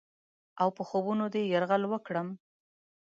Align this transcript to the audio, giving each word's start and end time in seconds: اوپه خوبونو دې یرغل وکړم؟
اوپه 0.63 0.83
خوبونو 0.89 1.25
دې 1.33 1.41
یرغل 1.53 1.83
وکړم؟ 1.87 2.27